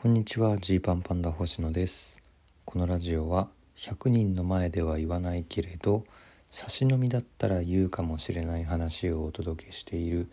[0.00, 2.22] こんにちはジーパンパンダ星野です。
[2.64, 6.04] このラジオは100人の前では言わないけれど
[6.52, 10.30] 差し飲みだったら言うかもしれない話をお届けしている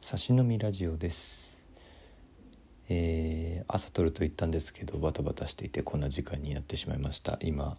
[0.00, 1.58] 差し飲みラジオです。
[2.88, 7.36] えー、朝撮ると言ったんですけどバタバタしていてこんな時間になってしまいました。
[7.42, 7.78] 今、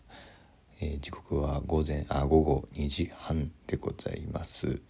[0.82, 4.82] えー、時刻は午前あ午後2時半でございます。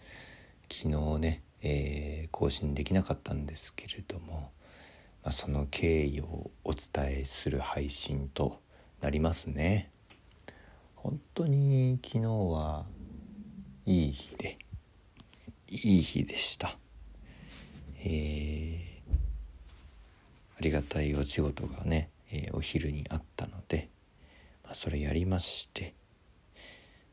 [0.68, 4.50] 昨日ね、えー、更新できなかったんですけれども
[5.22, 8.60] まあ、その経緯をお伝えする配信と
[9.00, 9.90] なりますね。
[10.96, 12.86] 本当に昨日は
[13.86, 14.58] いい日で
[15.68, 16.76] いい日でした。
[18.04, 19.12] えー、
[20.58, 23.90] ありがたいお仕事がね、えー、お昼にあったので、
[24.64, 25.94] まあ、それやりまして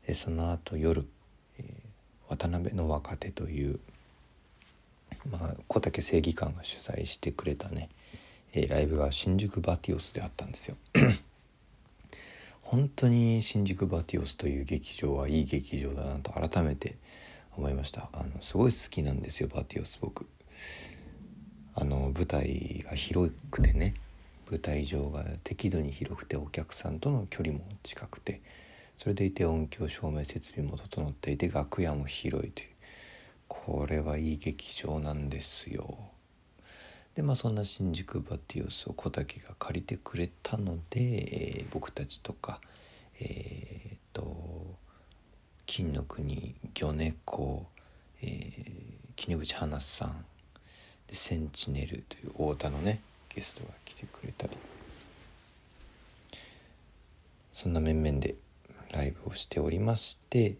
[0.06, 1.06] でその後夜、
[1.58, 3.78] えー、渡辺の若手という
[5.28, 7.88] まあ、小竹正義感が主催してくれたね、
[8.52, 10.76] えー、ライブが新宿バティオスであったんですよ。
[12.62, 16.96] 本当に新宿バティオスという劇場はいい劇場だなと改めて
[17.56, 18.08] 思いました。
[18.12, 20.26] あのすごい好きなんですよバティオス僕。
[21.74, 23.94] あの舞台が広くてね
[24.50, 28.40] 舞台上が適度に広くてお客さんとの距離も近くて
[28.96, 32.69] それでいて音響照明設備も整っていて楽屋も広いという。
[33.50, 35.98] これはいい劇場なんですよ。
[37.16, 42.60] でまあそんな新宿バティオスを小竹が借りてくれたので、えー、僕たちとか
[43.18, 44.76] えー、っと
[45.66, 47.66] 金の国魚猫、
[48.22, 48.52] えー、
[49.16, 50.24] 絹淵花さん
[51.08, 53.00] でセンチネルという太田のね
[53.34, 54.56] ゲストが来てくれたり。
[57.52, 58.36] そんな面々で
[58.92, 60.56] ライブをしておりまして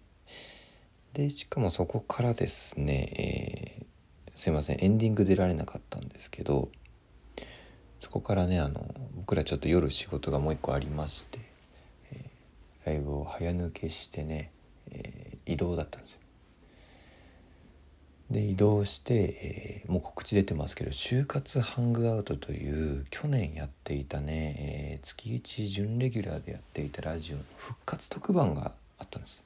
[1.12, 3.90] でしかもそこからですね、えー
[4.40, 6.70] すいませんエンディング出られなかったんですけど
[8.00, 11.40] そこからねあの僕らちょっと夜仕事がもう一個ありまして、
[12.12, 14.50] えー、ライブを早抜けしてね、
[14.90, 16.20] えー、移動だったんですよ。
[18.30, 29.44] で移動して、えー、もう告知出てますけど「就活ハングアウト」という去年やっていたね、えー、月1準レギュラーでやっていたラジオの復活特番があったんです。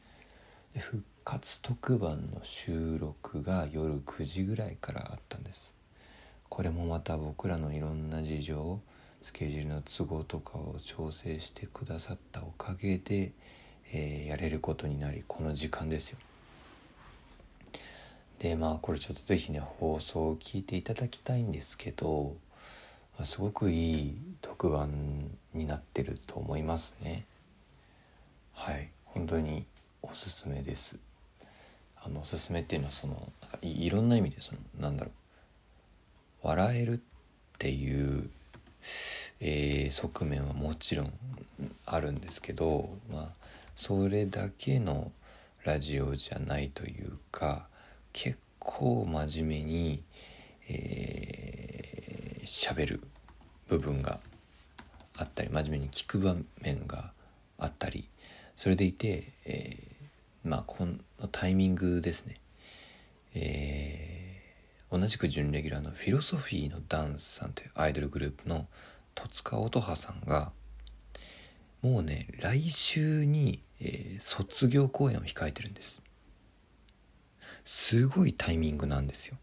[0.72, 5.74] で復活特番の収録が夜9時ぐらいからあったんです。
[6.50, 8.80] これもまた僕らのいろんな事情
[9.22, 13.32] スケジュールの都合とかを調整してくださったおかげで、
[13.90, 16.18] えー、やれることになりこの時間ですよ。
[18.38, 22.36] でまあこれちょっと是非ね放送を聞いていただきたいんですけど、
[23.16, 27.24] まあ、すごくいい特番になってると思いますね。
[28.52, 28.91] はい。
[29.06, 29.64] 本当に
[30.02, 30.98] おすすめです。
[32.04, 36.48] あのおすすめっていうのはそのなんかいろんな意味でそのなんだろう。
[36.48, 36.98] 笑えるっ
[37.59, 38.28] ていう、
[39.41, 41.12] えー、側面はもちろん
[41.87, 43.28] あるんですけどまあ
[43.76, 45.10] それだけの
[45.65, 47.66] ラジオじゃないというか
[48.12, 50.03] 結構真面目に
[50.69, 53.00] えー、喋る
[53.69, 54.21] 部分が
[55.16, 57.12] あったり真面目に聞く場面が
[57.59, 58.09] あったり
[58.56, 59.94] それでいて、えー
[60.44, 62.41] まあこのタイミングですね。
[63.34, 68.69] えー、同じく準レギュラーのフィロソフィーのダンスさんというアイドルグループの
[69.15, 70.53] 戸塚音羽さんが
[71.83, 76.03] もうね来週に、えー、卒業公演を控えてるんです。
[77.65, 79.38] すごいタイミングなんですよ、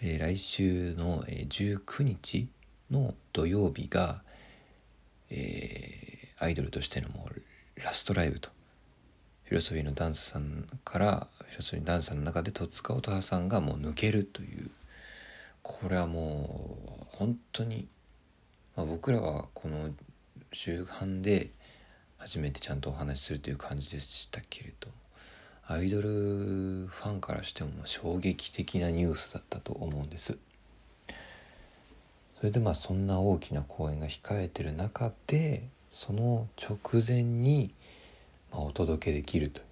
[0.00, 2.48] えー、来週の、えー、19日
[2.90, 4.22] の土曜日が、
[5.30, 8.50] えー、アイドルとしてのもうラストライブと。
[9.48, 14.70] フィロソフィーのダンスさんからフィロソフィーのダンスさんの中で戸塚音羽さんがもう抜けるという。
[15.62, 17.88] これはもう本当に、
[18.76, 19.88] まあ、僕らはこの
[20.52, 21.48] 週半で
[22.18, 24.88] 初めてちゃんとお話しするという感じでしたけれど
[25.66, 30.36] アイドルファンからしても衝撃的なニュースだったと思うんです。
[32.38, 37.72] それでまあそんな大きな公演が控えてる中でその直前に
[38.52, 39.64] お届けできるという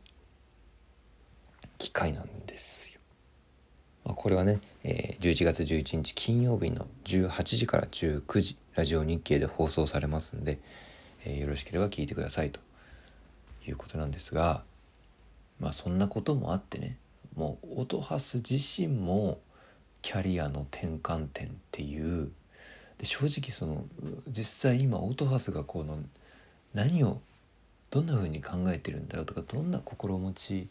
[1.79, 3.01] 機会なんですよ。
[4.05, 10.59] まあ、これはね、えー、11月11日金曜日の18時から19時ラジオ日経で放送されますんで、
[11.25, 12.61] えー、よろしければ聞いてくださいと
[13.67, 14.63] いうことなんですが
[15.59, 16.99] まあそんなこともあってね
[17.35, 19.41] もう音ハス自身も
[20.03, 22.31] キャリアの転換点っていう
[22.99, 23.85] で正直その
[24.29, 25.99] 実際今音ハスがこの
[26.75, 27.21] 何を
[27.97, 30.69] どんな風に考えてるんだろうとかどんな心持ち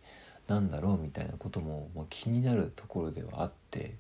[0.48, 3.96] なんだろうみたいなことも、まあ、気になるところではあって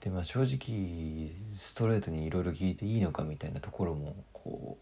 [0.00, 4.78] でまあ正直ストレートにいろいろ聞いていいのかみたいなところもこ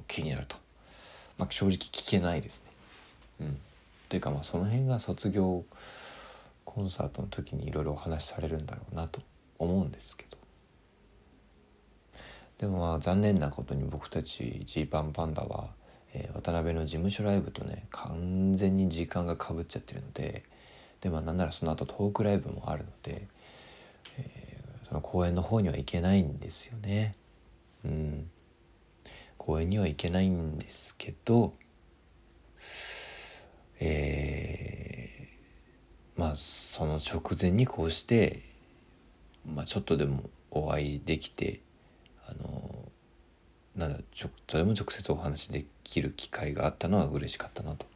[0.00, 0.56] う気になると、
[1.38, 2.70] まあ、正直聞けないですね。
[3.40, 3.58] うん、
[4.10, 5.64] というかまあその辺が卒業
[6.66, 9.22] コンサートの時にいろいろお話しされるんだろうなと
[9.58, 10.36] 思うんですけど。
[12.58, 15.70] でもまあ残念なことに僕たちジーパンパンダは、
[16.14, 20.44] えー、渡辺の事務所ライブとね完全に時間がかぶっちゃってるので
[21.00, 23.26] でまあなんならその後トークライブもあるので、
[24.18, 27.16] えー、その公演の方には行けないんですよね。
[27.84, 28.30] うん、
[29.36, 31.54] 公演には行けないんですけど
[33.84, 38.42] えー、まあその直前にこうして、
[39.44, 41.60] まあ、ちょっとでもお会いできて
[43.82, 47.86] なんだちょとでも直接お話できる機会があったのは嬉しかったなと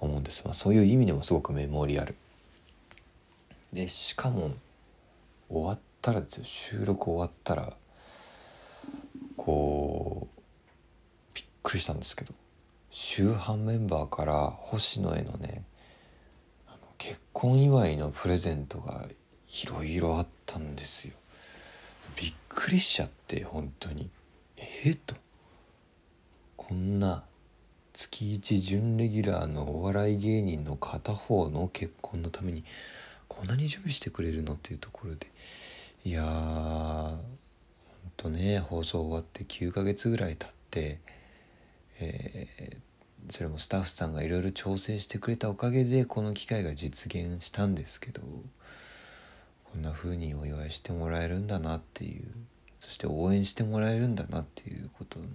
[0.00, 2.14] 思うんです、まあ、そういう意味でもすごくメモリアル。
[3.72, 4.52] でしかも
[5.48, 6.44] 終わったらですよ。
[6.44, 7.72] 収録終わったら
[9.36, 10.40] こう
[11.34, 12.34] びっくりしたんですけど。
[12.92, 15.62] 周波メンバーから星野へのね
[16.98, 19.06] 結婚祝いのプレゼントが
[19.62, 21.14] いろいろあったんですよ。
[22.16, 24.10] びっくりしちゃって本当に。
[24.84, 25.14] えっと。
[26.56, 27.24] こんな
[27.92, 32.64] 月1準レギュラーのお笑い芸人の片方の結婚のために
[33.26, 35.26] こんなに準備してくれるのっていうところで。
[36.04, 37.20] いやーほん
[38.16, 41.00] とね放送終わって9ヶ月ぐらい経って
[42.00, 52.24] えー、それもスタッフさんがいろいろ調整してくれたおかげでこの機会が実現したんですけどこんな風にお祝いしてもらえるんだなっていう。
[52.80, 55.26] そして応援してもらえるんだなっていうことの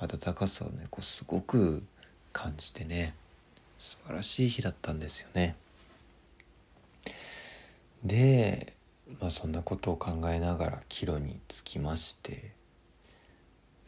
[0.00, 1.82] 温かさをねこうすごく
[2.32, 3.14] 感じてね
[3.78, 5.56] 素晴らしい日だったんですよね。
[8.04, 8.72] で
[9.20, 12.52] まあそんなことを考えながら帰路につきまして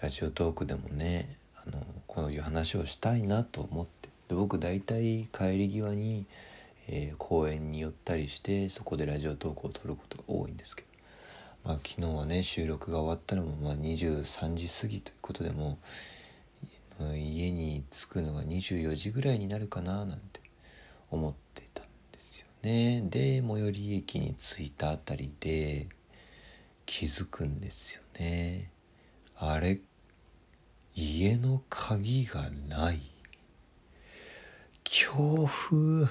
[0.01, 6.25] ラジオトークでもねあのこういう話をしたいなと思ってで僕大体帰り際に、
[6.89, 10.89] えー、公園に寄ったりしてそこでラジオトークを撮ることが多いんですけど、
[11.65, 15.79] まあ、昨日はね収録が終わったのもまあ23時過ぎということでも
[17.01, 20.41] 家に着くのが24時ぐらいになるかななんて
[21.11, 23.03] 思ってたんですよね。
[23.09, 25.87] で最寄り駅に着いたあたりで
[26.87, 28.71] 気づくんですよね。
[29.37, 29.81] あれ
[30.95, 33.01] 家の鍵がない。
[34.85, 36.11] 恐怖。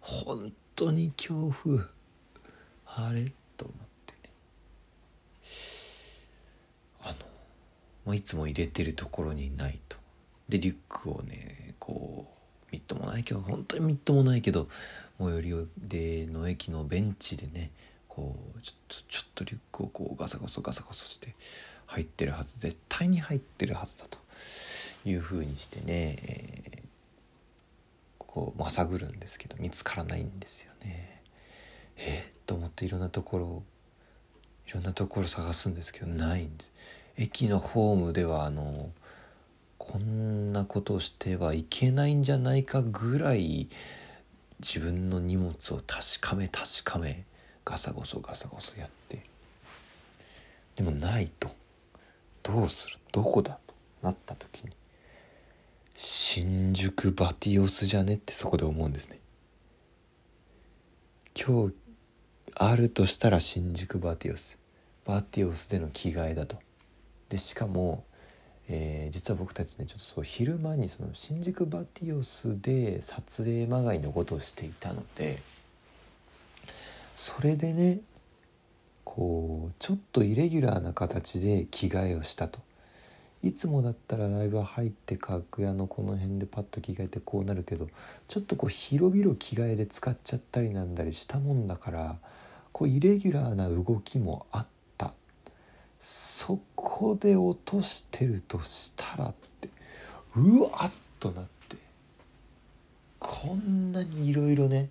[0.00, 1.86] 本当に恐怖。
[2.84, 3.32] あれ？
[3.56, 3.76] と思っ
[4.06, 4.34] てね
[7.02, 7.14] あの
[8.04, 9.96] もういつも入れてるところにないと
[10.48, 14.68] でリュックをねこうみっともないけど本当にみっともないけど
[15.18, 17.70] 最寄りでの駅のベンチでね
[18.08, 21.34] こうちょっとちょっとリュックをこうガサゴソガサゴソして
[21.86, 24.18] 入ってるはず絶対に入ってるはずだと
[25.04, 26.82] いうふうにしてね、えー、
[28.18, 31.22] こうまさぐるんですけど見つからないんですよね。
[31.96, 33.62] えー、と思っていろんなところ
[34.68, 36.70] いろんなところ探すんですけどないんです。
[37.16, 38.90] 駅のホームではあの
[39.78, 43.68] こんなことしてはいけないんじゃないかぐらい
[44.60, 47.24] 自分の荷物を確かめ確かめ
[47.64, 49.24] ガサゴソガサゴソやって。
[50.76, 51.50] でもないと。
[52.42, 52.98] どうする？
[53.12, 53.58] どこだ？
[53.66, 54.70] となった時に
[55.94, 58.14] 新宿バティオスじゃね？
[58.14, 59.20] ってそこで思うんですね。
[61.34, 61.74] 今日
[62.54, 64.58] あるとしたら新宿バティオス。
[65.04, 66.56] バティオスでの着替えだと。
[67.32, 68.04] でしかも、
[68.68, 75.40] えー、実は僕たちねちょっとそう昼間にその新宿バティオスで撮影まがいのことをしていたので
[77.14, 78.00] それでね
[79.04, 82.60] こうちょっとイレギュラーな形で着替えをしたと。
[83.42, 87.88] いつもだったらライブ入って楽屋のこの辺でパッと着替えてこうなるけど
[88.28, 92.16] ちょっとこう広々着替えで使っちゃったりなんだりしたもんだから
[92.70, 94.66] こうイレギュラーな動きもあっ
[96.02, 99.68] そこで落としてるとしたらって
[100.34, 100.90] うわっ
[101.20, 101.76] となって
[103.20, 104.90] こんなにいろいろね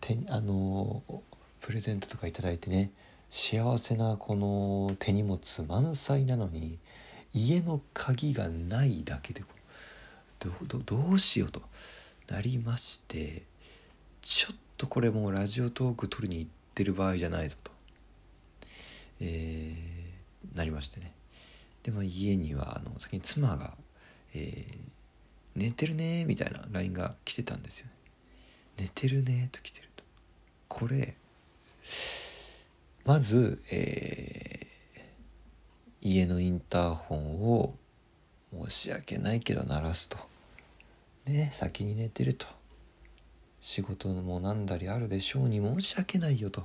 [0.00, 1.02] 手あの
[1.60, 2.92] プレゼントとか頂いてね
[3.30, 6.78] 幸せなこの手荷物満載なのに
[7.34, 9.42] 家の鍵がないだけで
[10.38, 11.62] どうしようと
[12.28, 13.42] なりまして
[14.22, 17.72] ちょっとこれもうラジオトーク取りに行ってる場合じゃないぞと、
[19.20, 19.57] えー、
[20.58, 21.12] なりましてね。
[21.84, 23.72] でも家にはあの先に妻が、
[24.34, 24.78] えー
[25.56, 27.92] 「寝てるね」みたいな LINE が来てたんですよね。
[28.78, 30.04] 寝てるねと来てると。
[30.68, 31.16] これ
[33.04, 37.74] まず、えー、家のインターホンを
[38.66, 40.18] 申し訳ないけど鳴らすと。
[41.24, 42.46] ね先に寝てると。
[43.60, 46.62] 仕事も何だりあるでしょうに申し訳ないよと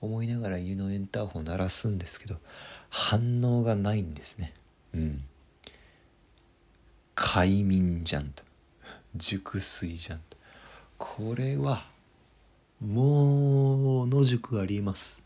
[0.00, 2.36] 思いながら家のインターホン鳴らすんですけど
[2.88, 4.52] 反応がないんですね。
[4.94, 5.24] うん。
[7.14, 8.42] 快眠じゃんと。
[9.14, 10.36] 熟睡じゃんと。
[10.98, 11.86] これは
[12.80, 15.22] もう野宿ありえます。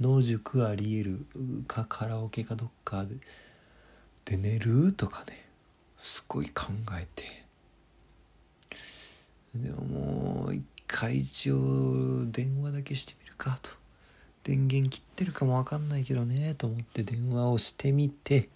[0.00, 1.24] 野宿ありえる
[1.66, 3.16] かカラオケかどっかで。
[4.24, 5.46] で寝るとかね。
[5.98, 7.44] すごい考えて。
[9.54, 13.70] でももう一回一応電話だけしてみるかと。
[14.46, 18.48] 電源切ってるかも分かんないけどねと思って電話をしてみて。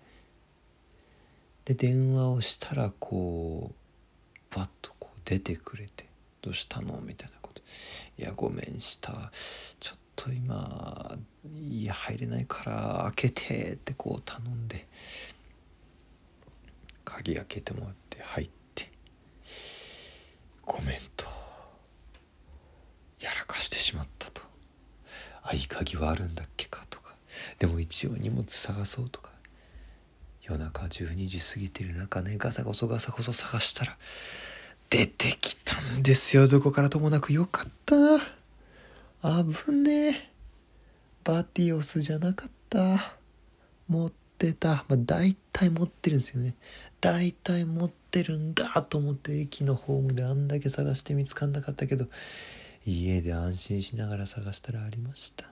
[1.65, 6.07] で電話をしたらこうバッとこう出てくれて
[6.43, 7.63] 「どうしたの?」みたいなこと
[8.19, 9.31] 「いやごめんした
[9.79, 14.89] ちょっと今家入れないから開けて」ってこう頼んで
[17.05, 18.91] 鍵開けてもらって入って
[20.67, 21.27] 「ごめん」と
[23.21, 24.43] やらかしてしまったと
[25.51, 27.15] 「合鍵はあるんだっけか」とか。
[27.59, 29.33] でも一応荷物探そうとか。
[30.43, 33.97] 夜中12時過ぎてる中ねガサゴソガサゴソ探したら
[34.89, 36.49] 出てきたんですよ。
[36.49, 37.95] どこからともなくよかった。
[39.45, 40.31] 危ねえ。
[41.23, 43.15] バティオスじゃなかった。
[43.87, 44.85] 持ってた。
[44.89, 46.57] まあ大体持ってるんですよね。
[47.01, 52.07] 大体持ってるんだと思って駅のホームであんだけ探して見つかんなかったけど
[52.87, 55.47] 家で安心しながら探したらありました。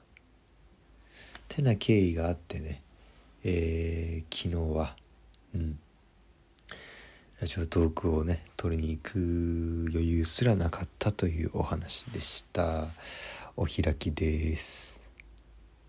[1.49, 2.83] てな経緯があってね。
[3.45, 4.97] えー、昨日は。
[5.55, 5.79] うん。
[7.41, 12.89] ラジオトークをね取りに行く余裕すらなかったというお話でした。
[13.57, 14.98] お開きです。